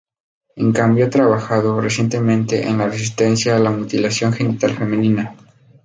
[0.55, 5.35] En Gambia ha trabajado recientemente en la resistencia a la mutilación genital femenina.